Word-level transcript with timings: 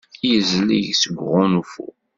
Yezlez 0.29 0.85
seg 1.01 1.15
-s 1.19 1.25
uɣunfu. 1.25 1.87